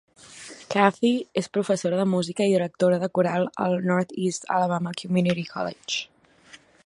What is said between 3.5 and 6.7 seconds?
al Northeast Alabama Community College.